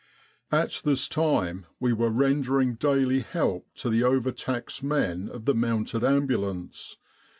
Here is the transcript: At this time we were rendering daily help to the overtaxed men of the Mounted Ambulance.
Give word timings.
At 0.51 0.81
this 0.83 1.07
time 1.07 1.67
we 1.79 1.93
were 1.93 2.09
rendering 2.09 2.73
daily 2.73 3.19
help 3.19 3.67
to 3.75 3.89
the 3.91 4.01
overtaxed 4.03 4.81
men 4.81 5.29
of 5.29 5.45
the 5.45 5.53
Mounted 5.53 6.03
Ambulance. 6.03 6.97